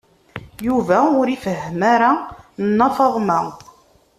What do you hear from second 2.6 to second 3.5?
Nna Faḍma.